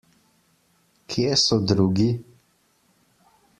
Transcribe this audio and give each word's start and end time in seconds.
Kje 1.09 1.35
so 1.43 1.57
drugi? 1.73 2.09